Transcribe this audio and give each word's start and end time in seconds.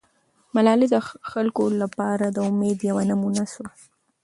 ملالۍ 0.55 0.87
د 0.91 0.95
خلکو 1.31 1.63
لپاره 1.81 2.25
د 2.29 2.37
امید 2.49 2.79
یوه 2.89 3.03
نمونه 3.11 3.43
سوه. 3.53 3.71